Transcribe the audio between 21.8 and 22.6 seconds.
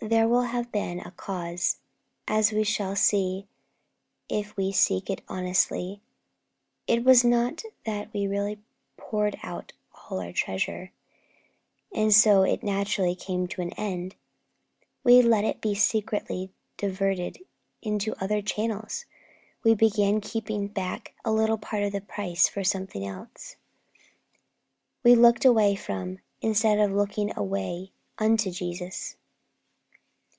of the price